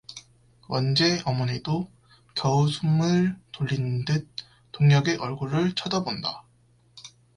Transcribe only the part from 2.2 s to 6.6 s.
겨우 숨을 돌린 듯 동혁의 얼굴을 쳐다본다.